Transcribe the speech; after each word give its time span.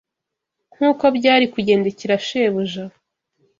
nk’uko 0.73 1.03
byari 1.17 1.45
kugendekera 1.53 2.15
Shebuja 2.25 2.83